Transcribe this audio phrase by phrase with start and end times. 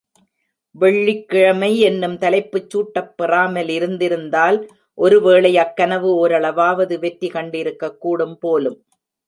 [0.75, 4.57] வெள்ளிக்கிழமை என்னும் தலைப்புச் சூட்டப் பெறாமலிருந்திருந்தால்,
[4.97, 8.79] ஒருவேளை அக்கனவு ஓரளவாவது வெற்றி கண்டிருக்கக் கூடும் போலும்!